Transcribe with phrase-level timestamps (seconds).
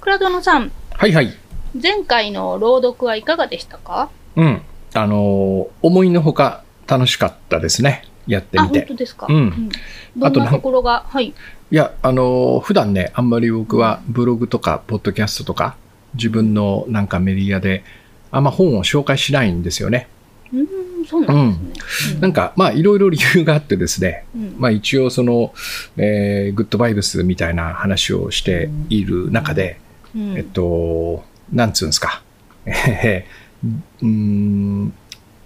[0.00, 1.32] 倉園さん、はいはい。
[1.80, 4.10] 前回の朗読はいかがでしたか？
[4.36, 4.62] うん。
[4.94, 8.04] あのー思いのほか楽しかったですね。
[8.26, 8.80] やってあ、みて。
[8.80, 9.26] 本当ですか？
[9.28, 9.70] うん
[10.16, 11.28] どところが、はい。
[11.28, 11.34] い
[11.70, 15.76] や、あのー普段ね、あんまり僕はブログとか、ポッドキャストとか、
[16.14, 17.82] 自分のなんかメディアで、
[18.30, 20.06] あんま本を紹介しないんですよね。
[20.52, 22.20] うーん、そうなんですね。
[22.20, 25.52] なんか、まあ、いろいろ理由があってですね、うん、まあ一応その、
[25.96, 29.80] えーグッドバイブスみたいな話をしている中で、
[30.14, 30.36] うん。
[30.36, 32.22] えっと、なんつうんですか。
[32.66, 33.70] えー
[34.02, 34.92] うーん、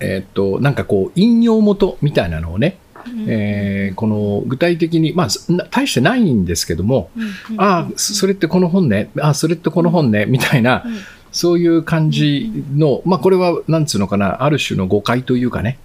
[0.00, 3.24] えっと、なんかこう、引用元みたいなのをね、うん。
[3.28, 5.28] えーこの具体的に、まあ、
[5.70, 10.92] 大してないんですけども、うんうんああ、そそれってこの本ね、ああ、それってこの本ね、みたいな、うん。
[11.30, 15.78] そういう感じの、まあ、これは、なんつうのかな、ある種の誤解というかね、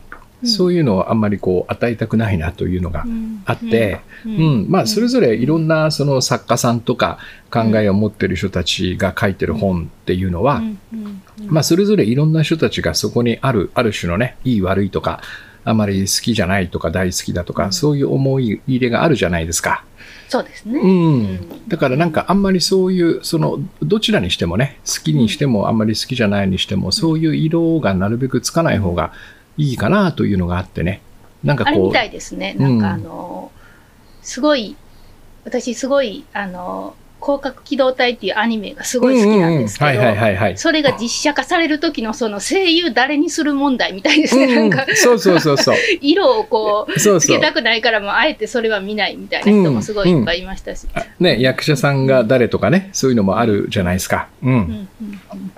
[0.46, 3.06] そういうのをあんまりこう、与えたくないなというのが
[3.46, 4.36] あって、ううん。
[4.64, 7.18] ん、まあ、それぞれいろんなその作家さんとか
[7.52, 10.62] 考えを持ってる人たちが書いてる本っていうのは、
[11.48, 15.22] まあ、それぞれいろんな人たちがそこにある、ある種のね、いい悪いとか、
[15.66, 17.74] あまり好きじゃないとか大好きだとか、うん。
[17.74, 19.86] そういう思い入れがあるじゃないですか。
[20.28, 20.80] そうですね。
[20.80, 21.68] うん。
[21.68, 29.14] だからなんかあんまりそういう、その、どちらにしてもね、好きにしてもあんまり好きじゃないにしても、そういう色がなるべくつかない方が
[29.58, 31.02] いいかなというのがあってね。
[31.44, 32.56] なんかこうあれみた、いですね。
[32.58, 33.52] なんかあの、
[34.22, 34.76] すごい、
[35.44, 40.58] 私すごい、あの、広角機動隊っていうアニメがすごい好きなんですけど。
[40.58, 44.46] それが実写化される時のその声優誰にする問題みたいですね。
[44.46, 45.76] うんなんか、そうそうそうそう。
[46.02, 47.00] 色をこう。
[47.00, 50.86] つけたくないからもうあえてそれは見ないみたいな人もすごいいっぱいいましたし。
[51.20, 54.28] ね、役者さんが誰とかね、そういうのもあるじゃないですか。
[54.44, 54.52] うん。
[54.52, 55.52] うんうんうん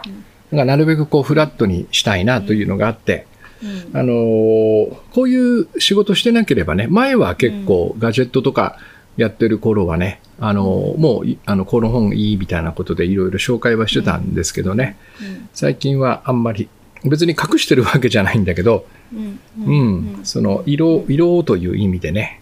[0.52, 3.35] だからなるべくこうフラットにしたいなというのがあって、うん
[3.94, 8.78] あのーこういう仕事してなければね、前は結構ガジェットとか
[9.18, 15.50] やってる頃はね、あのーもうい、あの、この本いいみたいなことでいろいろ紹介はしてたんですけどね、うん。
[15.54, 16.68] 最近はあんまり、
[17.04, 19.40] 別に隠してるわけじゃないんだけど、うん。
[19.66, 22.42] うん、その色、色という意味でね、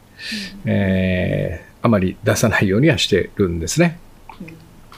[0.65, 3.99] えーあまり出さないようにはしてるんですね。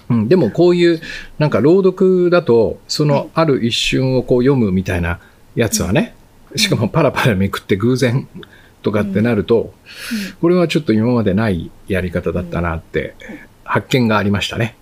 [0.08, 1.02] うん、でもこういう
[1.40, 5.20] なんか朗読だとそのある一瞬をこう読むみたいな
[5.56, 6.16] やつはね、
[6.56, 8.28] しかもパラパラめくって偶然
[8.82, 9.74] とかってなると、
[10.42, 13.16] これはちょっと今までないやり方だったなって
[13.64, 14.76] 発見がありましたね。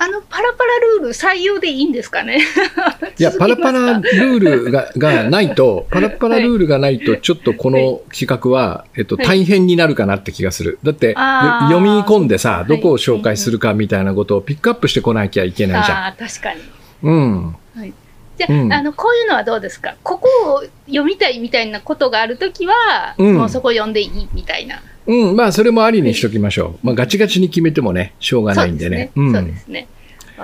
[0.00, 2.38] あのパラパラルール採用でいいんですかね？
[3.18, 10.78] いや、パラパラ続ルールががないと、パラパラルールがないと、ちょっとこの企画は、えっと、はい大変になるかなって気がする。
[10.84, 15.98] だって、読み込んでさ、いどこを紹介するかみたいなことをピックアップしてこなきゃいけないじゃん。
[15.98, 16.60] ああ確かに
[17.02, 17.56] うん。
[18.38, 18.72] じゃあ,、うん。
[18.72, 19.96] あのこういうのはどうですか？
[20.02, 23.36] ここを読みたいみたいなことがあるときは、うん。
[23.36, 24.80] もうそこ読んでいいみたいな。
[25.06, 26.86] うん、まあ、それもありにしときましょう。
[26.86, 29.10] まあ、ガチガチに決めてもね、しょうがないんでね。
[29.14, 29.46] そううん。
[29.46, 29.88] ですね。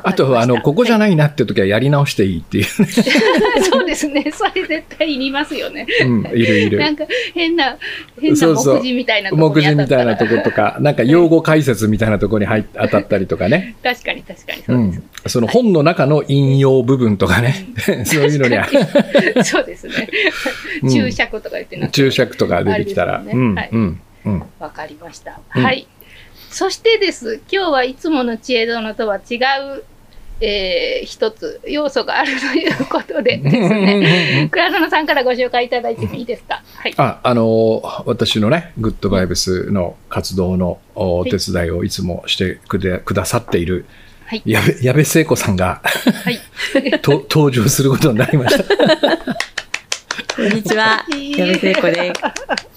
[0.02, 1.14] あとは、あの、ここじゃない。
[1.16, 2.64] なって時はやり直していいっていう。
[3.62, 4.24] そうですね。
[4.32, 5.86] それ絶対いりますよね。
[6.02, 6.90] うん、いるいるな。
[6.90, 7.76] んか変な、
[8.20, 13.76] 変な目次みたいなとこ目に当たったら次みたいなとことか、なんか用語解説みたいなとこに入っ当たったりとかね。
[13.84, 15.02] 確かに確かにうそうですん。
[15.26, 17.66] その本の中の引用部分とかね。
[18.04, 18.66] そういうのには、
[19.44, 20.08] そうですね。
[20.82, 23.16] うん注釈とか言ってな注釈とか出てきたら。
[23.16, 24.42] あれですうん、はいうん、うん。
[24.58, 25.40] わかりました。
[25.54, 25.86] うんはい。
[26.54, 29.84] そしてです、今日はいつもの知恵殿とは違う、
[30.40, 36.62] えー一つ要素があるということでですね、 倉園さんからご紹介いただいてもいいですか？
[36.76, 36.94] はい。
[36.96, 43.84] あ、あのー私のね、グッドバイブスの活動のおお手伝いをいつもしてくれくださっている、
[44.26, 45.82] はい矢部矢部聖子さんが
[46.24, 46.40] はい。
[47.00, 48.64] と登場することになりました。
[50.36, 51.04] こんにちは。
[51.36, 52.12] 矢部聖子で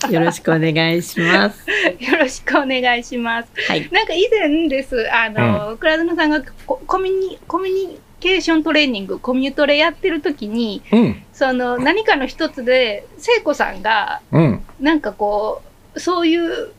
[0.07, 0.13] す。
[0.13, 1.65] よろしくお願いします。
[1.99, 3.49] よろしくお願いします。
[3.67, 3.89] はい。
[3.91, 15.61] なんか以前です、あの、倉園さんがココミュニコミュニケーショントレーニング、コミュトレやってる時に、うん、その何かの一つで、聖子さんが、うん、なんかこ
[15.95, 16.71] う、そういう、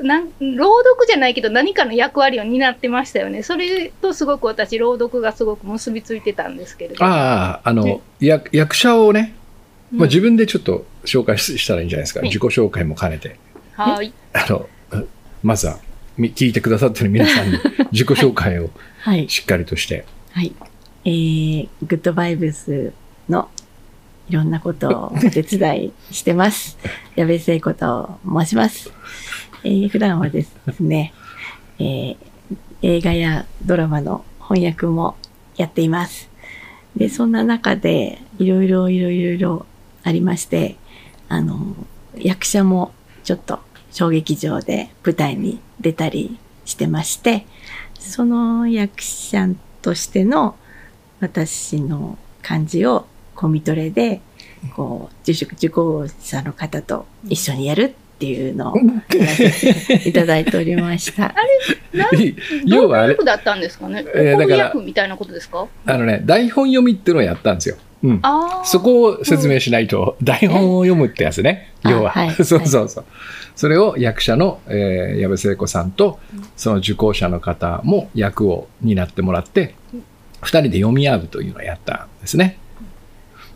[0.00, 3.42] なん朗読じゃないけど何かの役割を担ってましたよね。
[3.42, 7.04] それとすごく私、朗読がすごく結びついてたんですけれど。
[7.04, 9.34] ああ、あのね、や役者をね、
[9.92, 12.20] うんまあ、自分でちょっと紹介ししたらいいんじゃないですか。
[12.20, 13.36] はい自己紹介も兼ねて。
[13.78, 14.12] はい。
[14.32, 14.68] あの、
[15.40, 15.78] まずは、
[16.16, 17.58] み聞いてくださってる皆さんに
[17.92, 18.70] 自己紹介を
[19.02, 19.28] はい。
[19.28, 20.04] しっかりとして。
[20.32, 20.52] はい。
[21.04, 22.92] えー、グッドバイブス
[23.28, 23.48] の
[24.28, 26.76] いろんなことをお手伝いしてます。
[27.14, 28.90] 矢部聖子と申します。
[29.62, 31.14] えー、普段はですね、
[31.78, 32.16] えー、
[32.82, 35.16] 映画やドラマの翻訳も
[35.56, 36.28] やっています。
[36.96, 39.66] で、そんな中で、いろいろいろいろ
[40.02, 40.76] ありまして、
[41.28, 41.76] あの、
[42.16, 42.92] 役者も
[43.22, 43.60] ちょっと
[43.90, 47.46] 小劇場で舞台に出たりしてまして、
[47.98, 49.48] その役者
[49.82, 50.56] としての
[51.20, 54.20] 私の感じをコミトレで、
[54.74, 58.76] こう、受賞受講者の方と一緒にやるっていうのを
[60.04, 61.34] いただいておりました。
[61.94, 62.08] なん
[62.66, 64.04] 要はあれどういう役だったんですかね？
[64.14, 65.66] えーだから怒る役みたいなことですか？
[65.86, 67.76] あのね、台本読みっていうのをやったんですよ。
[68.64, 71.72] そこを説明しないと、台本を読むってやつね。
[71.82, 72.10] あ要は。
[72.10, 73.04] はい そうそうそう。
[73.56, 76.20] それを役者の、えー矢部聖子さんと、
[76.56, 79.74] その受講者の方も役を担ってもらって、
[80.42, 82.58] 二人で読み合うというのをやったんですね。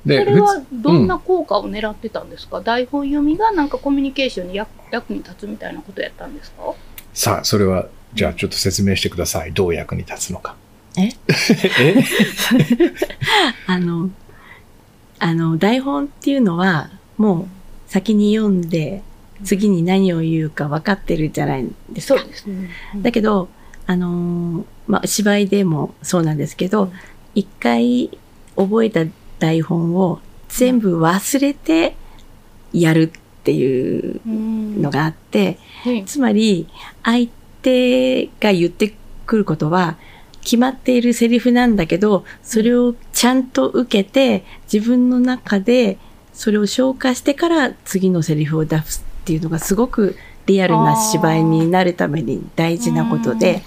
[0.05, 6.65] で、それはどんな効果を狙ってたんですか、台本読みがなんかコミュニケーションに役役に立つみたいなことやったんですか？
[7.15, 9.53] さあ、それは、じゃあちょっと説明してください。
[9.53, 10.57] どう役に立つのか。
[10.99, 11.03] え？
[11.81, 11.95] え？
[13.69, 14.11] あの、
[15.23, 17.47] あの、台本っていうのは、もう
[17.87, 19.05] 先に読んで、
[19.45, 22.19] 次に何を言うか分かってるじゃないですか。
[22.19, 22.69] そうですね。
[22.97, 23.49] だけど、
[23.87, 26.93] あのーまあ、芝居でもそうなんですけど、
[27.37, 28.11] 一回
[28.57, 29.05] 覚えた
[29.39, 31.95] 台本を全部忘れて
[32.73, 36.69] やるっていううんのがあって、はいつまり
[37.05, 37.29] 相
[37.63, 38.93] 手が言って
[39.27, 39.97] くることは
[40.43, 45.99] 決まっているセリフなんだけど、それをちゃんと受けて自分の中で
[46.33, 50.17] それを消化してから次のセリフを出すっていうのがすごく
[50.47, 53.63] リアルな芝居になるために大事なことで、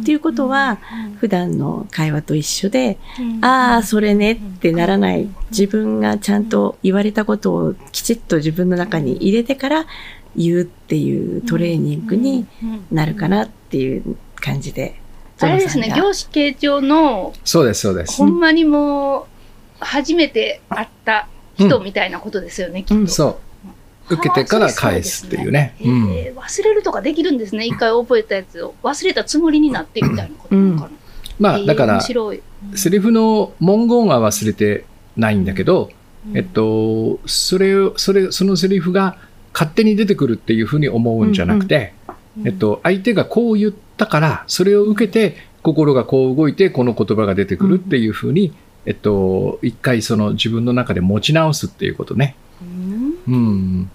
[0.00, 0.78] っていうことは、
[1.18, 2.98] 普段の会話と一緒で、
[3.42, 5.28] ああ、それねってならない。
[5.50, 9.86] 自分がちゃんと言われたことをきちっと自分の中に入れてから
[10.36, 12.46] 言うっていうトレーニングに
[12.90, 15.00] なるかなっていう感じで。
[15.40, 18.26] あれですね、業種系長の、そうです、そうですほ。
[18.26, 19.24] んまにもう、
[19.80, 23.06] 初めて会った人みたいなことですよね、きっと。
[23.06, 23.38] そ
[24.08, 24.14] う。
[24.14, 25.74] 受けてから返すっていうね。
[25.80, 27.66] えー忘れるとかできるんですね。
[27.66, 30.90] 一回覚えたやつを忘れたつもりになってみたいなことなのかな。
[31.40, 32.42] まあ、えーだから面、白い。
[32.74, 34.84] セリフの文言は忘れて
[35.16, 35.90] ないんだけど、
[36.34, 39.18] えっと、それを、それ、そのセリフが
[39.52, 41.92] 勝手に出てくるっていうふうに思うんじゃなくて、
[42.38, 48.52] うんえっ、と、相手がこう言ったから、それを受けて、心がこう動いて、この言葉が出てくるっていうふうに、
[48.84, 52.36] えっと、一回その自分の中で持ち直すっていうことね。
[52.62, 53.90] うんうん。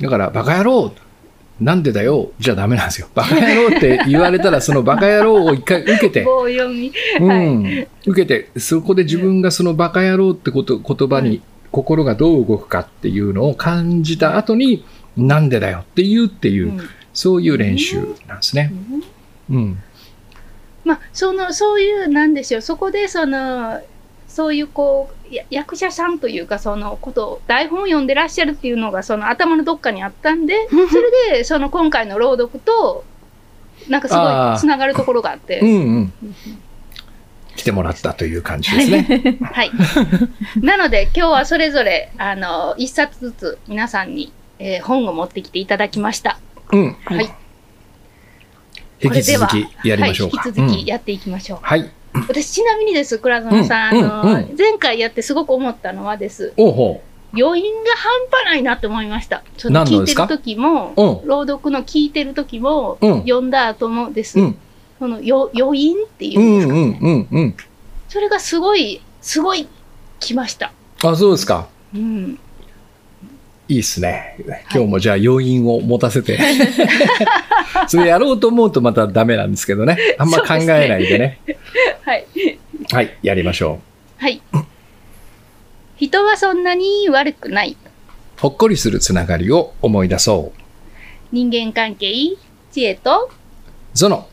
[0.00, 0.92] だから、バカ野郎
[1.60, 3.08] なんでだよじゃダメなんですよ。
[3.14, 6.92] バカ野郎って言われたら、そのバカ野郎を一回受けて、棒読み。
[7.20, 11.42] うん、受けて、そこで自分がそのバカ野郎ってこと、言葉に
[11.72, 14.84] 心がどう動くかっていうのを感じた後に、
[15.16, 16.80] なんでだよって言うっていう、うん
[17.18, 17.96] そういう練習
[18.28, 18.72] なんですね。
[19.50, 19.82] うん。
[20.84, 23.80] まあ、その、そういう、なんでしょう、そこで、その、
[24.26, 33.04] そういう、こう、や役者さんというか、そのことを、台本を読んでらっしゃるっていうのが、その頭のどっかにあったんで、それで、その今回の朗読と、
[33.88, 34.20] なんかすご
[34.54, 36.12] いつながるところがあって、うんうん。
[37.56, 39.38] 来てもらったという感じですね。
[39.52, 39.70] はい。
[40.60, 46.38] なので、今日はそれぞれ、あの、一冊ずつ皆さんに、えー本を持ってきていただきました。
[46.72, 46.96] うん。
[47.04, 47.30] はい。
[49.00, 50.38] 引き続きやりましょうか。
[50.38, 51.58] はい、引き続うんきやっていきましょう。
[51.62, 51.90] はい。
[52.14, 57.02] 私、ちなみにです、倉園さん、うんあの、うん前回やってすごく思ったのはです、おうほ
[57.32, 59.42] 余韻が半端ないなって思いました。
[59.58, 64.42] その聞いてる時も、うん朗読の聞いてる時も、うん読んだ後もです、う。
[64.42, 64.58] うん。
[64.98, 67.54] そのよ余韻っていうんうんですか、うんうんうん。
[68.08, 69.68] それがすごい、すごい
[70.18, 70.72] 来ました。
[71.04, 71.68] あ、そうですか。
[71.94, 72.38] うん。
[73.68, 74.36] いいっすね。
[74.72, 76.38] 今日もじゃあ要因を持たせて。
[77.88, 79.98] それやろうと思うとまたダメなんですけどね。
[80.18, 81.40] あんま考えないでね。
[82.04, 82.26] はい。
[82.90, 83.80] はい、やりましょ
[84.16, 84.40] はい。
[85.96, 87.76] 人はそんなに悪くない。
[87.82, 87.88] う。
[88.40, 90.60] ほっこりするつながりを思い出そう。
[91.32, 92.12] 人間関係、
[92.72, 93.30] 知恵と、
[93.94, 94.28] ゾノ。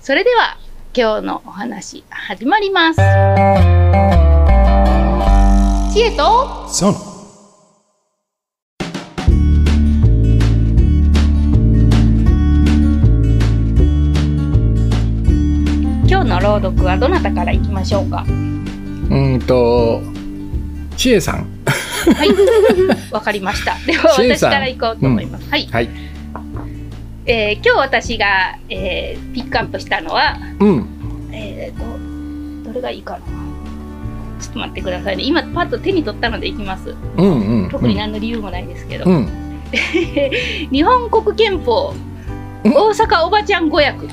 [0.00, 0.58] それでは
[0.94, 2.96] 今日のお話始まります。
[5.92, 7.15] 知恵と、ゾノ。
[16.26, 18.24] の朗読はどなたからいきましょうか？
[18.26, 20.02] うーんと、
[20.96, 21.46] ちえさん。
[22.14, 22.28] はい。
[23.12, 23.76] わかりました。
[23.86, 25.48] では私から行こうと思います。
[25.50, 25.66] はい。
[25.70, 25.88] はい。
[27.26, 30.86] えー今日私が、えーピックアップしたのは、うん。
[31.32, 31.78] えー
[32.64, 33.18] と、どれがいいかな？
[34.40, 35.22] ちょっと待ってくださいね。
[35.24, 36.94] 今パッと手に取ったのでいきます。
[37.16, 37.70] うんうん。
[37.70, 39.04] 特に何の理由もないですけど。
[39.10, 39.28] うん。
[40.70, 42.15] 日本国憲法うん
[42.74, 43.98] 大阪おばちゃん語訳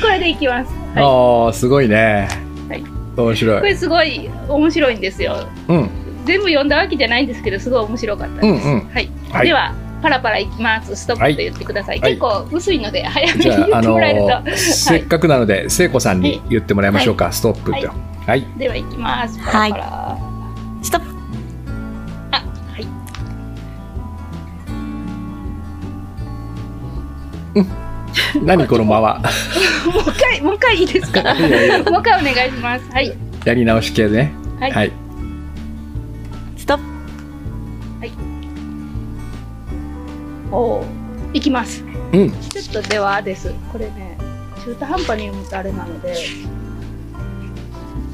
[0.00, 2.28] これでいきます、はああ、すごいね。
[2.68, 2.84] はい。
[3.16, 3.60] 面い、白い。
[3.60, 5.46] これすごい面白いんですよ。
[5.68, 5.90] うん。
[6.24, 8.88] 全部読んだわけじゃないんですけどすごい面白かったです、うんうん。
[8.90, 9.46] はい、はい。
[9.46, 10.94] ではパラパラいきます。
[10.94, 11.32] ストップはい。
[11.34, 12.12] と言ってください、はい。
[12.12, 17.86] 結構薄いので早めに言あってもらえると、のーせっかくなので、聖子さんに言ってもらいましょうか、ストップって。
[17.88, 17.94] は
[18.26, 18.46] はい。
[18.56, 19.38] ではいきます。
[19.38, 20.18] パラパラ、
[20.82, 21.17] ストップ
[28.42, 29.18] 何この間は。
[29.86, 31.20] もう一回もう一回いいですか？
[31.20, 31.78] いやいや。
[31.90, 32.84] もう一回お願いします。
[32.92, 33.12] はい。
[33.44, 34.32] やり直し系ね。
[34.60, 34.72] はい。
[34.72, 34.92] はい。
[36.56, 36.82] ストップ。
[40.50, 40.84] おお
[41.34, 41.84] いきます。
[42.12, 42.30] うん。
[42.30, 43.52] ちょっとではです。
[43.72, 44.16] これね
[44.64, 46.14] 中途半端に読むとあれなので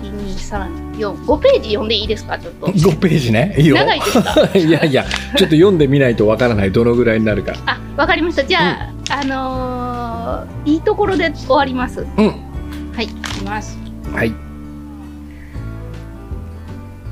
[0.02, 2.38] 12345ページ読んでいいですか？
[2.38, 2.66] ちょっと。
[2.66, 3.54] 5ページね？
[3.59, 3.76] いいよ。
[3.76, 4.49] 長いですか？
[4.59, 5.04] いやいや、
[5.37, 7.52] ちょっと読んでみないとわからない、どのぐらいになるか。
[7.66, 8.44] あわかりました。
[8.44, 9.83] じゃあ、あのー
[10.64, 12.08] いいところで終わりますうん。
[12.92, 13.76] はいいきます
[14.12, 14.32] はい。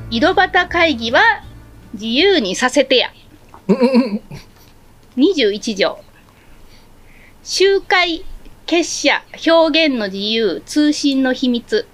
[0.09, 1.21] 井戸端会議は
[1.93, 3.09] 自由にさせてや
[3.67, 4.21] うんうんうん。
[5.17, 5.99] 21条
[7.43, 8.25] 集会
[8.65, 11.87] 結社表現の自由通信の秘密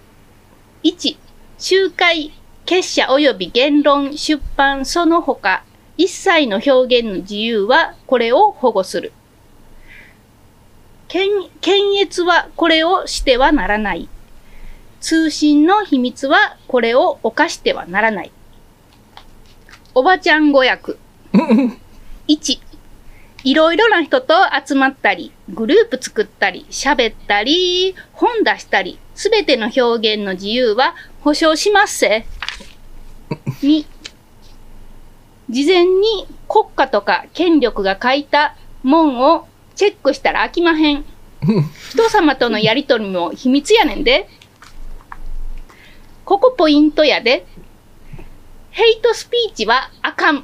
[0.84, 1.18] 1
[1.58, 2.32] 集会
[2.66, 5.64] 結社及び言論出版その他
[5.98, 9.12] 一切の表現の自由はこれを保護する
[11.10, 14.08] 検検閲はこれをしてはならない。
[15.02, 18.32] 通信の秘密はこれを犯してはならない。
[19.96, 20.98] おばちゃん語訳
[22.28, 22.60] 1
[23.44, 24.34] いろいろな人と
[24.66, 32.26] 集まったり、グループ作ったり、喋ったり、本出したり、すべての表現の自由は保障しますせ。
[33.64, 33.86] 2、
[35.50, 39.48] 事前に国家とか権力が書いた門を
[39.80, 41.06] チェックしたら飽きまへん。
[41.92, 44.28] 人様とのやりとりも秘密やねんで。
[46.26, 47.48] ここポイントやで。
[48.72, 50.44] ヘイトスピーチはあかん。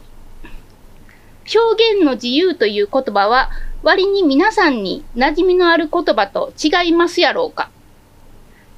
[1.53, 3.49] 表現の自由という言葉は
[3.83, 7.69] 割に皆さんに馴染みのある言葉と違いますやろうか。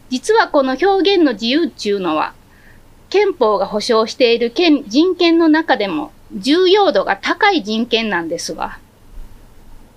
[0.09, 2.33] 実はこの表現の自由っていうのは
[3.11, 8.79] 憲法が保障している権人権の中でも重要度が高い人権なんですわ。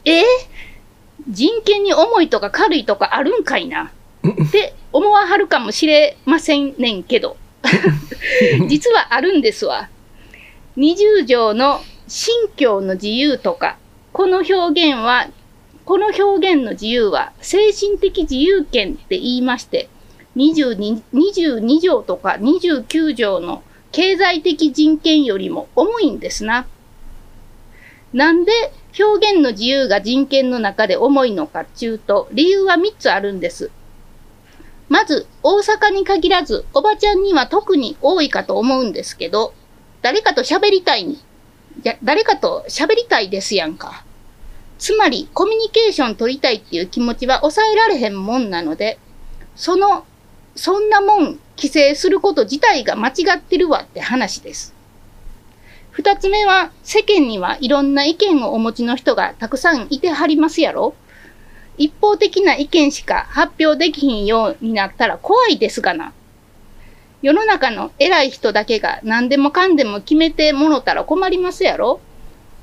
[0.04, 0.22] え？
[1.28, 3.92] 人権に重いとか軽いとかあるんかいな？
[4.26, 7.36] って思わはるかもしれませんねんけど。
[8.68, 9.88] 実はあるんですわ。
[10.76, 13.76] 20条の信教の自由とか、
[14.12, 15.28] この表現は、
[15.84, 19.88] この表現の自由は精神的自由権って言いまして、
[20.36, 26.66] 22, 22条とか29条の経済的人権よりも重いんですな。
[28.12, 33.70] なんで表現の自由が人権の中で重いのかっていうと、理由は3つあるんです。
[34.88, 39.54] まず、大阪に限らず、おばちゃんには特に多いかと思うんですけど、
[40.02, 41.22] 誰かと喋りたいに、
[42.02, 44.04] 誰かと喋りたいですやんか。
[44.78, 48.98] つまり、コミュニケーション取りたいっていう気持ちは抑えられへんもんなので、
[49.54, 50.04] その、
[50.56, 54.74] そんなもん、規制すること自体が間違ってるわって話です。
[55.90, 60.94] 二つ目は、世間にはいろんな意見をお持ちの人がたくさんいてはりますやろ。
[61.78, 66.12] 一方的な意見しか発表できひんようになったら怖いですがな。
[67.22, 72.00] 世の中の偉い人だけが何でもかんでも決めてもろたら困りますやろ。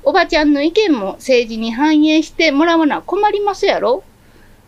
[0.04, 4.04] おばちゃんの意見も政治に反映してもらわな困りますやろ。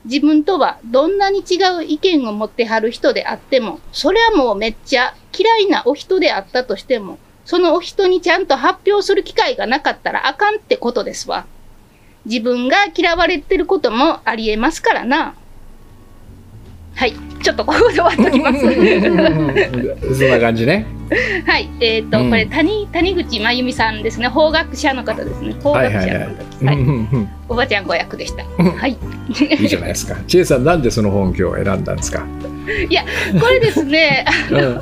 [0.04, 7.18] 自分とはどんなに違う意見を持ってはる人であっても、それはもうめっちゃ嫌いなお人であったとしても、
[7.50, 11.46] そのお人にちゃんと発表する機会がなかったらあかんってことですわ。
[12.24, 15.34] 自分が嫌われてることもありえますからな。
[16.94, 17.16] はい。
[17.42, 18.60] ちょっとここで終わっときます。
[20.18, 20.86] そんな感じね。
[21.46, 21.68] はい。
[21.80, 24.28] えっ、と、うんこれ谷、谷口真由美さんですね。
[24.28, 25.56] 法学者の方ですね。
[25.62, 27.28] 法学者の方です。
[27.48, 28.44] おばちゃんご役でした。
[28.58, 28.96] うんはい。
[29.60, 30.16] いいじゃないですか。
[30.28, 32.24] 千恵さん、なんでその本今日選んだんですか？
[33.40, 34.80] これですね、うん、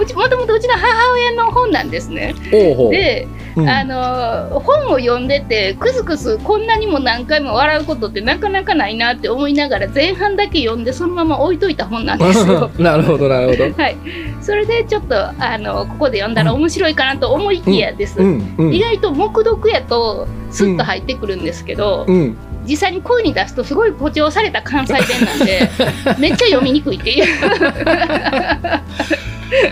[0.00, 2.34] うちもともとうちの母親の本なんですね。
[2.50, 2.90] ほうほう。
[2.92, 12.70] で、うんあの本を読んでてクスクスこんなにも何回も笑うことってなかなかないなって思いながら前半だけ読んでそのまま置いといた本なんですよ。
[12.78, 13.64] なるほど、なるほど。
[13.82, 13.96] はい、
[14.42, 18.80] それでちょっとあのここで読んだら面白いかなと思いきやです、うん、うん意。
[18.80, 25.70] 外と黙読やとスッと入ってくるんですけど、うん、実際に声に出すとすごい誇張された関西弁なんで
[26.20, 27.24] めっちゃ読みにくいっていう、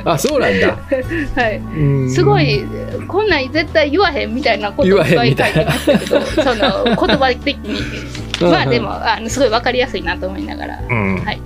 [0.06, 0.78] あ、そうなんだ。
[1.36, 2.64] はい、うんすごい。
[3.06, 10.80] こんなん絶対言わへんみたいなことい書いてましたけどその言葉的にまあでもあのすごいわかりやすいなと思いながら。
[10.80, 11.16] うん。
[11.24, 11.40] はい。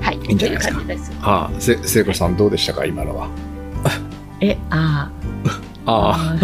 [0.00, 0.16] はい。
[0.28, 0.80] いいんじゃないですか？
[0.84, 3.28] ですああ、せ、聖子さん、どうでしたか、今のは。
[4.40, 5.10] え、あ
[5.86, 5.86] あ、
[6.34, 6.36] あ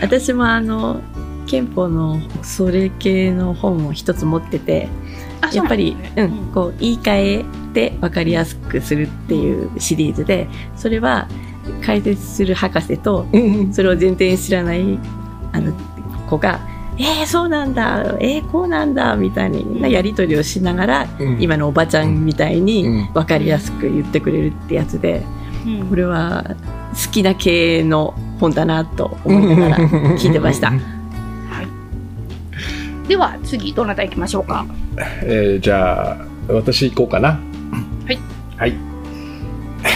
[0.00, 1.00] 私もあの
[1.46, 4.88] 憲法のそれ系の本を一つ持ってて
[5.42, 11.28] あやっぱりねうん、こう言い換えて分かりやすくするっていうシリーズでそれは
[11.84, 13.26] 解説する博士と
[13.72, 14.98] それを全然知らない
[15.52, 15.72] あの
[16.28, 16.60] 子が
[16.98, 18.16] 「えー、そうなんだ。
[18.20, 21.42] えー、こうなんだ」みたいなやり取りをしながら、うん。
[21.42, 23.12] 今のおばちゃんみたいにうん。
[23.12, 25.22] 分かりやすく言ってくれるってやつで、
[25.66, 25.86] うん。
[25.88, 26.44] これは
[26.92, 29.78] 好きな系の本だなと思いながら
[30.18, 30.72] 聞いてました。
[33.08, 34.64] では次どなた行きましょうか？
[35.22, 36.16] えーじゃあ
[36.48, 37.38] 私行こうかな。
[38.06, 38.18] はい。
[38.56, 38.74] はい。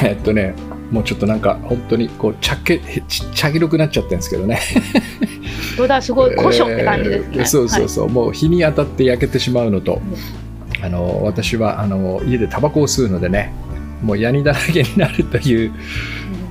[0.05, 0.55] えっとね
[0.91, 4.61] もうちょっとなんか本当にこうちゃけち茶色くなっちゃってるんですけどね。
[5.77, 7.35] どうだすごい古書って感じですね。
[7.39, 10.01] えーそうそうそう、もう日に当たって焼けてしまうのと、
[10.83, 13.53] あの私はあの家でタバコを吸うのでね
[14.03, 15.73] もうヤニだらけになるという、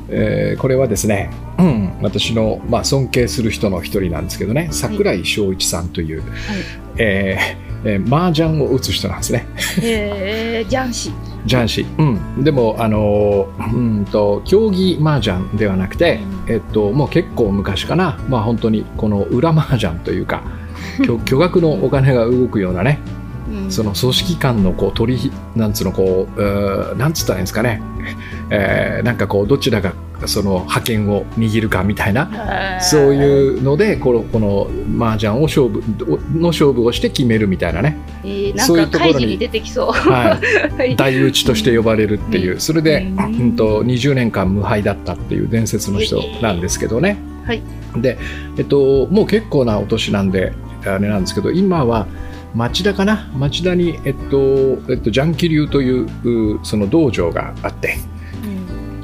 [0.10, 4.70] えーこれはですね、うん、私の、まあ、尊敬する人の一人なんですけどね。
[4.72, 6.24] 桜井翔一さんという、
[6.98, 9.46] えーえー麻雀を打つ人なんですね。
[9.78, 9.84] うん。
[9.84, 11.12] えー、ジャンシ。
[11.48, 20.44] 雀士、うん、でもあのうんと競技麻雀ではなくて、えっと、もう結構昔かな、まあ、本当にこの裏麻雀というか
[21.06, 23.00] 巨巨額のお金が動くようなね
[23.50, 23.72] うん。
[23.72, 27.82] その組織間のこう取りなんつうのこううーなんつったらいいんですかね、
[28.50, 29.94] えーなんかこうどちらが
[30.26, 34.68] その覇権を握るかみたいなそういうのでこのこの
[35.00, 35.82] 麻雀を勝負
[36.34, 39.92] の勝負をして決めるみたいなね、えー、なそういうんところにか怪事に出てきそう。
[39.92, 40.96] はい、はい。
[40.98, 43.26] 大打ちとして呼ばれるっていう、それで、うん。
[43.26, 47.18] うん、と20年間無敗だったっていう伝説の人なんですけどね。
[47.46, 47.62] はい。
[47.96, 48.18] で、
[48.58, 50.54] えっと、もう結構なお年なんで
[50.86, 52.08] あれなんですけど今は
[52.56, 53.30] 町田かな？
[53.38, 57.98] 町田に、えっとえっと、ジャンキ流といううその道場があって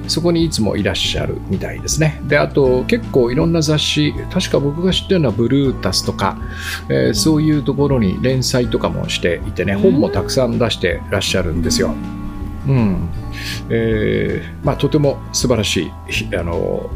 [0.07, 2.21] そこにいつもいらっしゃるみたいですね。
[2.27, 6.37] で、あと結構いろんな雑誌、確か僕が知ってるのはブルータスとか、
[6.89, 11.93] えーそういうところに連載とかもしていてね、本もたくさん出してらっしゃるんですよ。
[12.67, 13.09] うん。
[13.69, 16.89] えーまあとても素晴らしい、ひあの、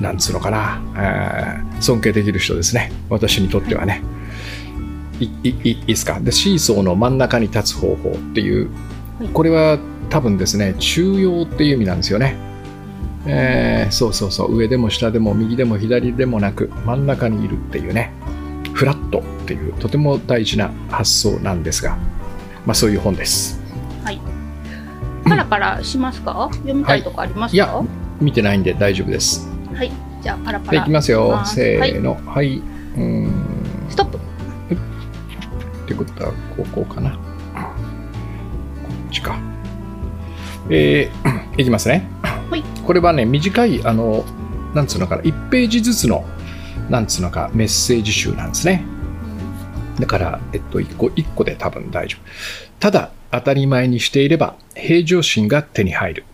[0.00, 2.92] なんつうのかな、えー尊敬できる人ですね。
[3.10, 4.02] 私にとってはね。
[5.20, 6.18] いいいいいですか？
[6.18, 8.70] でシーソーの真ん中に立つ方法っていう、
[9.20, 9.78] はいこれは
[10.10, 12.36] 多分ですね中庸っていう意味なんですよね。
[13.26, 14.56] えーそうそうそう。
[14.56, 18.12] 上でも下でも右でも左でもなく真ん中にいるっていうね。
[18.72, 21.96] フラットっていうとても大事な発想なんですが、
[22.66, 23.60] まあ、そういう本です。
[25.26, 26.50] パラパラしますか？
[26.64, 27.58] 読みたいとかありますか、い。
[27.58, 27.82] や
[28.20, 29.48] 見てないんで大丈夫です。
[29.72, 29.90] はい。
[30.22, 30.84] じゃあパラパでいラ。
[30.84, 31.40] きますよ。
[31.46, 32.18] せーの。
[32.26, 33.32] はい、うーん。
[33.88, 34.18] ストップ。
[34.18, 34.20] っ
[35.86, 37.10] てことはここかな。
[37.12, 37.16] こ
[39.08, 39.38] っちか。
[40.68, 42.06] えー、 いきますね。
[42.22, 42.33] はい
[42.84, 44.24] これはね短いあの
[44.74, 46.24] なんつうのかな1ページずつの
[46.90, 48.84] なんつうのかメッセージ集なんですね
[49.98, 52.26] だから、えっと、1個1個で多分大丈夫。
[52.80, 56.24] ただ、当たり前にしていれば、平常心が手に入る。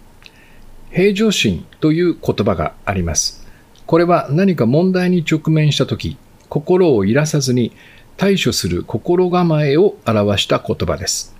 [0.91, 3.47] 平常心という言葉があります。
[3.87, 6.17] これは何か問題に直面したとき、
[6.49, 7.73] 心を揺らさずに
[8.17, 11.37] 対処する心構えを表した言葉です。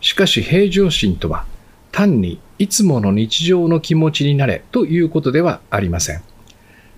[0.00, 1.46] しかし、平常心とは、
[1.92, 6.22] 単にいつもの日常の気持ちになれということではありません。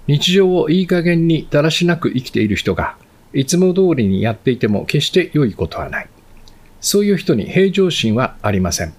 [0.06, 2.98] 日常をいい加減にだらしなく生きている人が、
[3.32, 6.08] いつも通りにやっていても決して良いことはない。
[6.82, 8.92] そういう人に平常心はありません。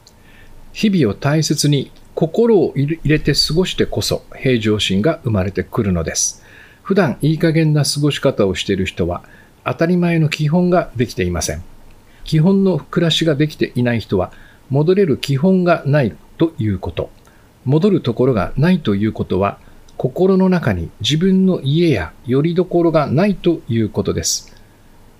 [0.73, 6.43] 日々を大切に心を入れて過ごしてこそ平常心が生まれてくるのです。
[6.81, 9.23] 普段いい加減な過ごし方をしている人は
[9.63, 11.63] 当たり前の基本ができていません。
[12.23, 14.31] 基本の暮らしができていない人は
[14.71, 17.09] 戻れる基本がないということ。
[17.65, 19.57] 戻るところがないということは
[19.97, 24.55] 心の中に自分の家や拠り所がないということです。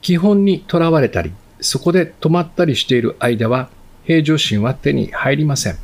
[0.02, 3.70] 基本にとらわれたり、そこで止まったりしている間は、
[4.04, 5.78] 平常心は手に入りません。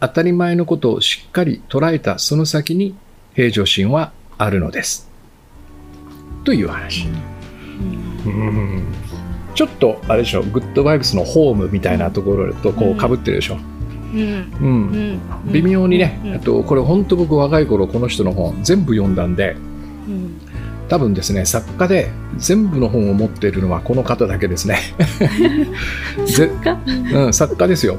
[0.00, 2.94] 当たり前のことをしっかり捉えたその先に、
[3.34, 5.08] 平常心はあるのです。
[6.44, 7.06] という話。
[8.26, 8.82] うん
[9.54, 13.54] ちょっと、あれでしょ、グッドバイブスのホームみたいなところとこう被ってるでしょ。
[13.54, 13.81] うん。
[14.12, 15.20] うん。
[15.46, 16.40] 微妙にね、うん。
[16.40, 19.14] とこれ本当僕若い頃この人の本全部読ん。
[19.14, 19.36] だん。
[19.36, 19.56] で
[20.08, 20.38] うん。
[20.88, 24.76] 多分ですね作家で全部の本を持っているのはこの方だけですね、
[26.26, 27.96] ぜかうん、作家ですよ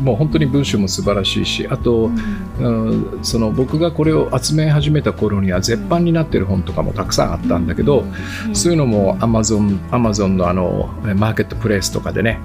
[0.00, 2.10] もう本当に文章も素晴らしいしあと、
[2.58, 7.32] うん、その僕がこれを集め始めた頃には絶版になってる本とかもたくさん。
[7.32, 7.66] あったん。
[7.68, 8.04] だけど、
[8.52, 12.40] そういうのも Amazon, Amazon のあのマーケットプレイスとかでね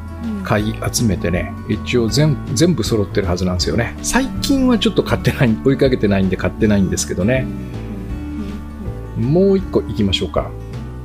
[0.48, 3.98] 買い集めてね一応全全部揃ってるはずなんですよね。
[4.02, 7.46] 最近はちょっと買ってない 追いかけてないんで買ってないんですけどね。
[9.18, 10.50] もう一個いきましょうか。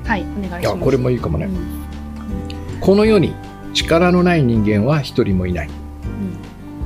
[0.05, 0.81] はい、お願いします。
[0.81, 1.47] これもいいかもね。
[1.47, 2.81] うん。
[2.81, 3.35] この世に
[3.75, 5.71] 力のない人間は一人もいない。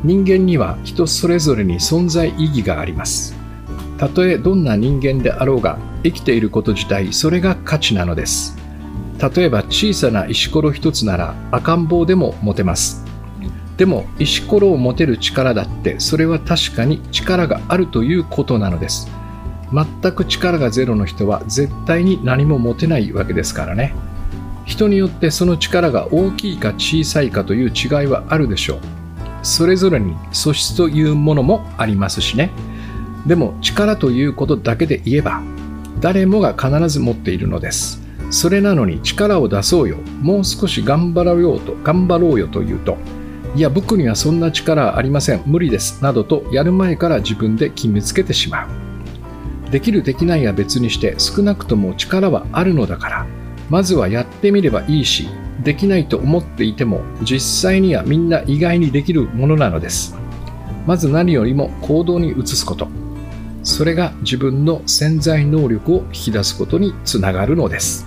[0.02, 3.36] 人間には人それぞれに存在意義があります。
[3.98, 8.56] たとえどんな人間であろうが生きていること自体それが価値なのです
[9.18, 13.04] 例えば小さな石ころ一つなら赤ん坊でも持てます。
[13.76, 19.08] でも石ころを持てる力だってそれは確かに力があるということなのです。
[19.72, 23.94] 全く力がゼロの人は絶対に何も持てないわけですからね。
[24.64, 28.78] 人によってその力が大きいか小さいかという違いはあるでしょう。
[29.42, 32.50] それぞれに素質というものもありますしね。
[33.26, 35.42] でも力ということだけで言えば
[36.00, 38.05] 誰もが必ず持っているのです。
[38.30, 39.98] それなのに力を出そうよ。
[40.20, 42.96] もう少し頑張ろうよと頑張ろうよと言うと。
[43.54, 45.42] いや僕にはそんな力ありません。
[45.46, 46.02] 無理です。
[46.02, 49.70] などとやる前から自分で決めつけてしまう。
[49.70, 53.26] できるできないは別にして少なくとも力はあるのだから。
[53.70, 55.28] まずはやってみればいいし
[55.64, 60.16] できないと思っていても実際にはみんな意外にできるものなのです。
[60.86, 62.88] まず何よりも行動に移すこと。
[63.62, 68.06] それが自分の潜在能力を引き出すことにつながるのです。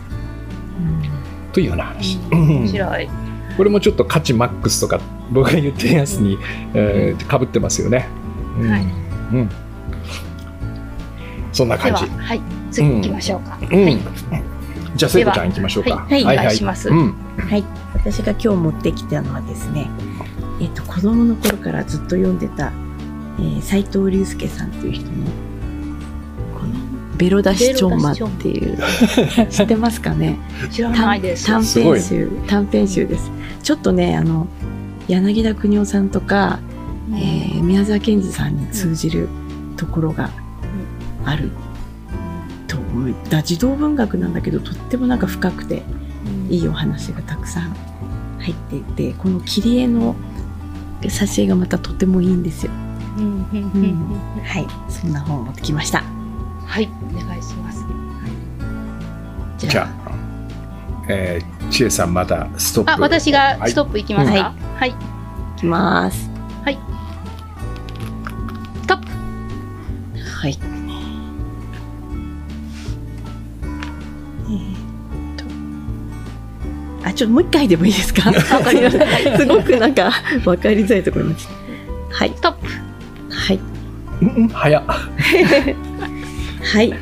[1.53, 3.09] というような話、面白い。
[3.57, 6.37] これもちょっと価値マックスとか僕が言ってるやつに、
[6.73, 8.07] えー、かぶってますよね、
[8.57, 8.69] うん。
[8.69, 8.81] はい。
[8.81, 8.85] う
[9.41, 9.49] ん、
[11.51, 13.59] そんな感じ、はい、次行きましょうか。
[13.61, 13.83] うん。
[13.83, 13.99] はい、
[14.95, 15.97] じゃあ聖子ちゃん行きましょうか。
[15.97, 16.23] はい。
[16.23, 16.89] お願いします。
[16.89, 17.13] うん。
[17.37, 17.63] はい。
[17.93, 19.89] 私が今日持ってきたのはですね、
[20.61, 22.71] えっ、と、子供の頃からずっと読んでた、
[23.39, 25.11] えー、斎藤隆介さんという人の、
[27.19, 28.77] ベロ出しちょんまっていう、
[29.51, 30.39] 知ってますかね？
[30.71, 31.45] 知らないです。
[31.45, 33.29] 短編集、短編集です。
[33.61, 34.47] ちょっとね、あの、
[35.07, 36.59] 柳田邦夫さんとか、
[37.11, 39.27] えー宮沢賢治さんに通じる
[39.75, 40.31] ところが
[41.25, 41.51] ある
[42.67, 43.13] と思う。
[43.29, 45.83] だ児童文学なんだけど、とってもなんか深くて、
[46.49, 47.75] いいお話がたくさん
[48.39, 50.15] 入っていて、この切り絵の
[51.01, 52.71] 挿絵がまたとてもいいんですよ。
[53.17, 54.67] うんうんうんうんはい。
[54.87, 56.03] そんな本を持ってきました。
[56.69, 57.83] はい、お願いします。
[59.57, 60.11] じゃあ、
[61.09, 64.53] えー、千恵さんまたストップあ、私がストップ行きますか？
[64.77, 64.93] はい、い
[65.57, 66.17] きます。
[66.17, 66.29] ス
[68.87, 69.07] トップ。
[70.41, 70.57] はい。
[74.47, 74.73] えー
[75.33, 75.37] っ
[77.01, 77.07] と。
[77.09, 78.29] あ、ちょっともう一回でもいいですか？
[78.31, 79.37] わかりました。
[79.37, 80.11] すごくなんか、
[80.45, 81.53] わかりづらいところになっちゃっ
[82.11, 82.31] たはい。
[82.35, 82.67] ストップ。
[83.33, 83.59] はい。
[84.21, 84.83] うんうん早っ
[86.71, 86.91] はい。
[86.91, 86.97] こ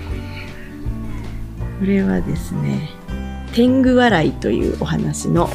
[1.81, 2.89] れはですね、
[3.51, 5.49] 天狗笑いというお話の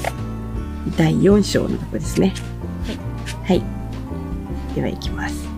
[0.98, 2.34] 第4章のとこですね。
[3.46, 3.60] はい。
[3.60, 4.74] はい。
[4.74, 5.48] では行きます。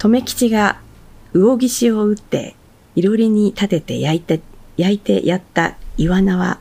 [0.00, 0.80] 留吉が
[1.32, 2.56] 魚岸を打って、
[2.96, 4.40] いろりに立てて焼いて、
[4.76, 6.58] 焼いてやったイワナは、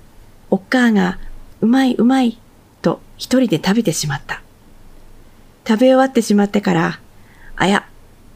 [0.52, 1.18] おっかあが、
[1.62, 2.38] うまいうまい、
[2.84, 4.44] と一人で食べてしまった。
[5.68, 7.00] 食べ終わってしまってから、
[7.56, 7.88] あや、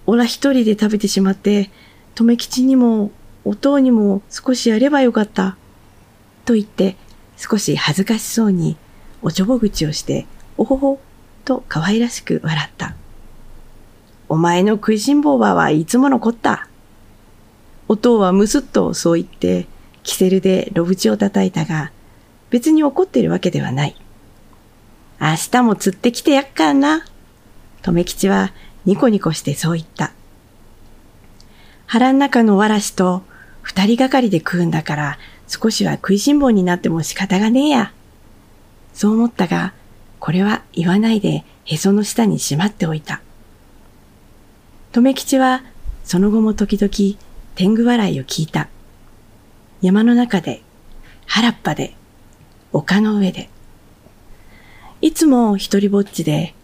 [0.08, 1.70] おら一人で食べてしまって、
[2.16, 3.12] 留吉にも、
[3.44, 5.58] お父にも少しやればよかった。
[6.46, 6.96] と言って、
[7.36, 8.78] 少し恥ずかしそうに、
[9.22, 10.26] おちょぼ口をして、
[10.58, 11.02] おほほ、
[11.44, 12.96] と可愛らしく笑った。
[14.30, 16.70] お前の食いしん坊ばはいつものこった。
[17.90, 19.68] お父はむすっとそう言って、
[20.04, 21.92] キセルでロブチを叩いたが、
[22.50, 23.96] 別に怒ってるわけではない。
[25.20, 27.06] 明日も釣ってきてやっからな。
[27.82, 28.54] 留吉は
[28.88, 30.14] ニコニコしてそう言った。
[31.88, 33.22] 腹ん中のわらしと
[33.62, 37.94] 二人がかりで食うんだから少しは食いしん坊になっても仕方がねえや。
[38.94, 39.74] そう思ったが、
[40.22, 43.22] これは言わないでへその下にしまっておいた。
[44.94, 45.64] 留吉は
[46.06, 47.20] その後も時々
[47.56, 48.70] 天狗笑いを聞いた。
[49.82, 50.62] 山の中で、
[51.26, 51.94] 原っぱで、
[52.72, 53.50] 丘の上で。
[55.02, 56.56] いつも一人ぼっちで、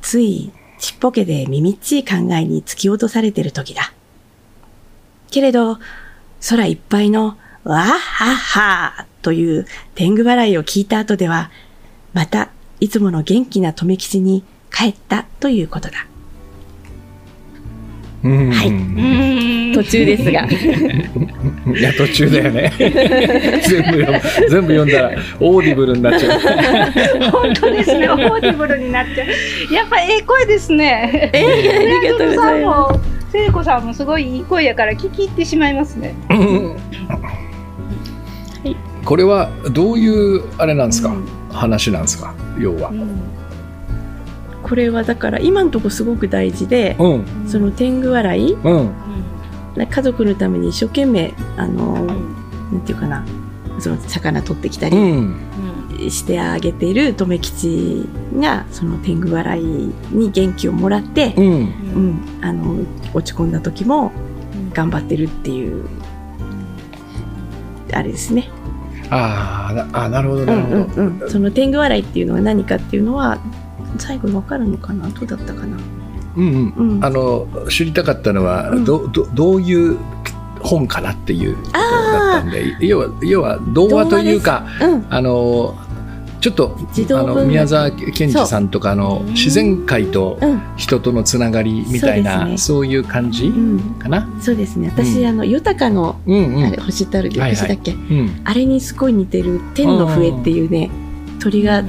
[0.00, 3.92] ついちっぽけでみみっちい考えに突き落とされてる時だ。
[5.30, 5.78] けれど、
[6.48, 11.50] 空いっぱいのわっはっはという天狗笑いを聞いた後では、
[12.12, 16.06] またいつもの元気な留吉に帰ったということだ。
[18.26, 18.72] うんはい
[19.74, 20.46] 途中ですが。
[21.76, 24.06] いや途中だよね 全部
[24.48, 25.10] 全部読んだら
[25.40, 26.40] オーディブルになっちゃう
[27.30, 28.08] 本当ですね。
[28.08, 29.74] オーディブルになっちゃう。
[29.74, 31.30] やっぱええ声ですね。
[31.34, 33.00] えー、ありがとうございます。
[33.32, 36.14] 聖子さんもすごいいい声やから聞き入ってしまいますね。
[36.30, 36.36] す。
[39.04, 42.34] これはどういうあれなんですか、うん話なんですか？
[42.58, 43.18] 要はうん
[44.66, 47.46] これはだから今のところすごく大事で、うん。
[47.46, 48.92] その天狗笑いうん。
[49.76, 52.36] 家族のために一生懸命あの、うん
[52.72, 53.24] なんていうかな
[53.78, 55.36] その魚取ってきたりうん。
[56.10, 59.64] してあげている留吉がその天狗笑い
[60.10, 61.44] に元気をもらって、うん。
[61.44, 64.10] うん、あの落ち込んだ時も
[64.74, 65.88] 頑張ってるっていう
[67.92, 68.50] あれですね。
[69.10, 73.38] ああなるほどうなんるうほど、んうん、その天狗笑いっていうのは何かっていうのは
[73.98, 75.08] 最後わかるのかな？
[75.08, 75.76] どうだったかな？
[76.36, 76.96] うんうん。
[76.96, 78.84] うん、あの知りたかったのは、うん。
[78.84, 79.98] どどどういう
[80.60, 85.78] 本かなっていうことだったあんで要は要は童話というかあ、うん、あの
[86.40, 86.76] ちょっと
[87.10, 94.28] あの宮沢賢治さんとかの自然界とうん、人とのつながりみたいなそうそう,、いう感じうん、かな？
[94.40, 94.90] そうですね。
[94.94, 95.26] 私、うん。
[95.26, 96.64] あの豊かのうんうん。
[96.64, 97.50] あれ星たるはいはい。
[97.56, 98.40] 星だっけ、うん。
[98.44, 100.90] あれにすごい似てる天の笛っていうね
[101.38, 101.84] 鳥が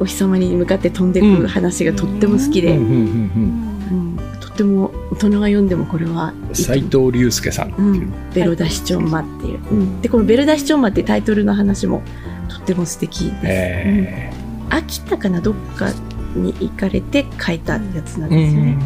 [0.00, 4.18] お日様に向かって飛んでくる話がとっても好きで、うんうんうんうん。
[4.18, 4.40] うん。
[4.40, 10.00] とっても大人が読んでもこれはいいと斉藤隆介さんっていう、うん、ベロダシチョンマっていう、うん。
[10.00, 12.02] でこの「ベロダシチョンマ」ってタイトルの話も
[12.48, 14.32] とっても素敵です、え
[14.70, 15.90] うん、秋田かなどっか
[16.36, 18.78] に行かれて書いたやつなんーですよね、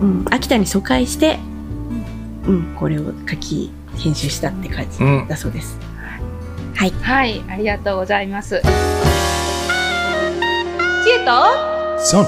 [0.00, 1.38] うん秋田に疎開して、
[2.46, 5.28] うん、これを書き編集したって感じうん。
[5.28, 5.78] だそうです、
[6.74, 6.90] はい。
[7.02, 8.62] はい、ありがとうございます。
[11.20, 11.98] 知恵と。
[11.98, 12.26] そう。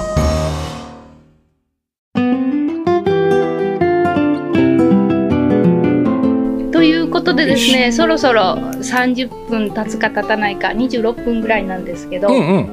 [6.71, 12.57] ということでですね、そろそろ30分経つか経たないか26分ぐらいなんですけど、うんうん。
[12.57, 12.69] うん。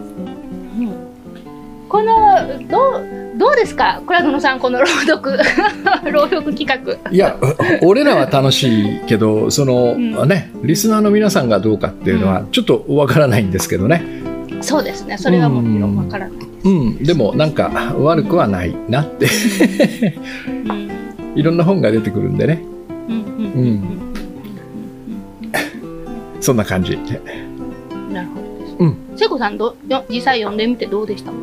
[1.88, 2.36] この
[2.68, 4.02] どうどうですか？
[4.06, 5.38] 倉園さんこの朗読。
[6.12, 7.10] 朗読企画。
[7.10, 7.36] いや
[7.82, 10.28] 俺らは楽しいけどその、うん。
[10.28, 14.02] ねリスナーの皆さんがどうかっていうのはちょっとわからないんですけどね、
[14.60, 15.16] そうですね。
[15.18, 16.38] それはもちろんわからない。
[16.62, 17.68] うん、でもなんか
[17.98, 19.26] 悪くはないなって。
[20.46, 20.90] うん。
[21.34, 22.62] いろんな本が出てくるんでね。
[23.08, 24.00] うんうんうん
[26.40, 26.96] そんな感じ。
[28.12, 28.76] なるほどです。
[28.78, 28.96] うん。
[29.16, 31.30] 聖子さんどよ実際読んでみてどうでした？
[31.30, 31.36] か。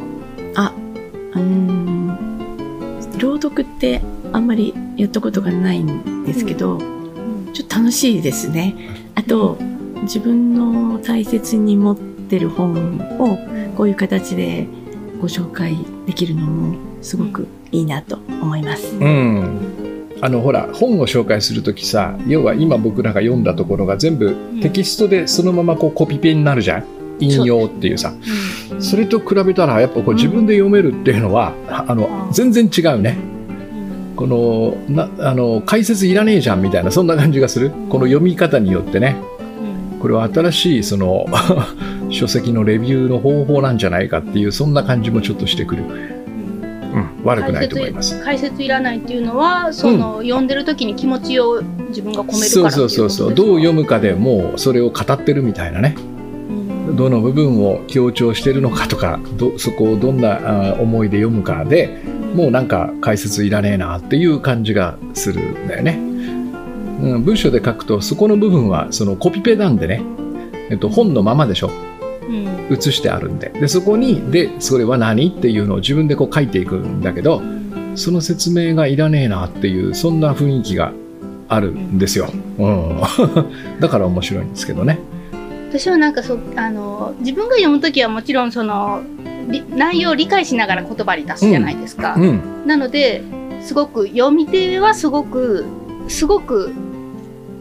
[0.55, 0.73] あ
[1.33, 2.07] うーん
[3.17, 4.01] 朗読って
[4.31, 6.79] あんまりやったことがないんですけど、
[7.53, 8.75] ちょっと楽しいですね。
[9.15, 9.57] あと、
[10.03, 13.37] 自分の大切に持ってる本を
[13.75, 14.67] こういう形で
[15.19, 18.95] ご紹介できるのもすごくいいなと思います。
[18.95, 20.17] うん。
[20.21, 26.85] あのほら本を紹介するときさ要は今僕らが読んだところが全部テキストでそのままこうコピペになるじゃん。
[27.19, 28.13] 引用っていうさ。
[28.71, 28.75] う。
[28.75, 28.81] ん。
[28.81, 33.17] それと比べたらやっぱこう自分で読めるっていうのはあのうん全然違うね。
[33.49, 34.15] うん。
[34.15, 37.71] このなあの解説いらねえじゃんみたいなそんな感じがする。
[37.89, 39.17] この読み方によってね。
[39.93, 39.99] うん。
[39.99, 41.25] これは新しいその
[42.09, 46.17] 書籍のレビューの方法なんじゃないかっていうそんな感じもちょっとしてくる、うん。
[46.93, 48.21] うん、悪くないと思います。
[48.23, 53.35] 解説いらないっていうのはその、読んでる時に気持ちを自分が込めるそうそううそうそう。
[53.35, 55.95] どう読むかでもうそれを語ってるみたいなね。
[55.97, 56.95] うん。
[56.95, 62.01] どの部分を強調してるのかとかどそこをどんなあ思いで読むかで
[62.33, 65.97] もうなんか解説いらねえなっていう感じがするんだよね、
[67.01, 70.01] うん、文章で書くとそこの部分はそのコピペなんでね、
[70.69, 71.67] えっと、本のままでしょ。
[71.67, 71.86] うん
[72.69, 73.49] 写してあるんで。
[73.49, 77.41] でそこにでそれは何っていうのを自分でこう書いていくんだけど
[77.95, 80.93] その説明がいらねえなっていうそんな雰囲気が
[81.49, 83.01] あるんですよ、うん、
[83.79, 84.99] だから面白いんですけどね。
[85.69, 89.01] 私はなんかそあの自分が読む時はもちろんその
[89.49, 92.41] り内容を理解しながら言葉に出すじゃないですか、うん。
[92.65, 93.21] なので
[93.61, 95.65] すごく読み手はすごく
[96.07, 96.71] すごく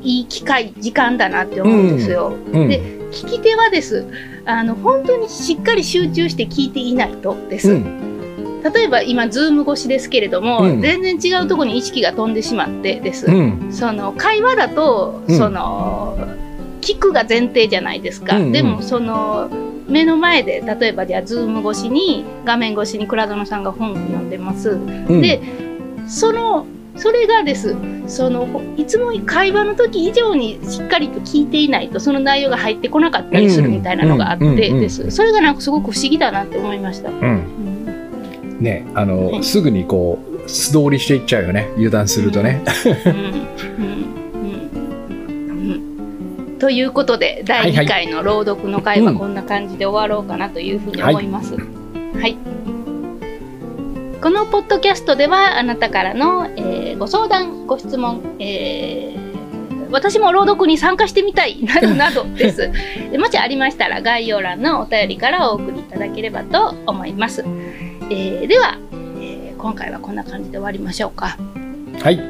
[0.03, 2.69] いい機会時間だなって思うんですよ、うん。
[2.69, 4.07] で聞き手はです
[4.45, 8.63] あの本当にしっかり集中して聞いていないとです、うん。
[8.63, 10.83] 例えば今ズーム越しですけれども、うん。
[10.83, 13.69] 全然違うところに意識が飛んでしまってです、うん。
[13.73, 15.37] その会話だと、うん。
[15.37, 16.19] その
[16.83, 18.53] 聞くが前提じゃないですか、うんうん。
[18.53, 19.49] でもその
[19.89, 25.23] 目の前で例えばじゃあズーム越しに画面越しに倉園さんが本を読んでます、うん。
[25.23, 25.41] で
[26.07, 35.11] そのそれがですそのいつも会話の時以上にしっかりと聞いていないとその内容が入ってこなかったりするみたいなのがあってです。
[35.11, 37.11] それがなんかすごく不思議だなって思いました。
[38.61, 39.45] ねあの、はい。
[39.45, 41.69] すぐにこう素通りしていっちゃうよね。
[41.75, 42.63] 油断するとね、
[46.59, 51.55] ということで第2回の朗読の会はこんな感じで終わろうかなというふうに思います。
[51.55, 52.39] はい、
[54.27, 62.73] このポッドキャストではあなたからの、えーご相談ご質問、えー私も朗読に参加してみたいなどなどです。
[63.13, 67.45] で もしありましたら概要欄のお便りからお送りいただければと思います。
[68.11, 68.77] えーでは、
[69.21, 71.37] えー今回はこんな感じで終わりましょうか。
[72.03, 72.21] はい。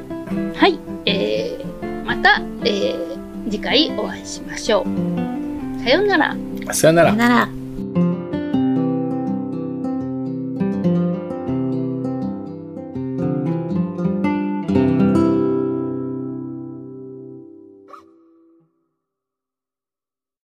[0.54, 5.82] はい、えーまた、えー次回お会いしましょう。
[5.82, 6.36] さようなら。
[6.72, 7.18] さよならさよ。
[7.18, 7.65] なら。